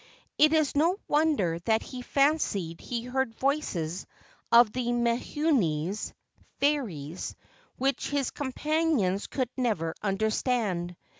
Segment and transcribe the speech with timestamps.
[0.39, 4.07] It is no wonder that he fancied he heard voices
[4.51, 6.11] of the menehunes
[6.59, 7.35] (fairies),
[7.77, 10.95] which his companions could never understand.